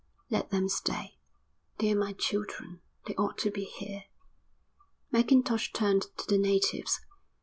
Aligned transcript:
"Let 0.31 0.49
them 0.49 0.67
stay. 0.67 1.19
They're 1.77 1.95
my 1.95 2.13
children. 2.13 2.81
They 3.05 3.13
ought 3.17 3.37
to 3.37 3.51
be 3.51 3.65
here." 3.65 4.05
Mackintosh 5.11 5.73
turned 5.73 6.07
to 6.17 6.27
the 6.27 6.39
natives. 6.39 7.01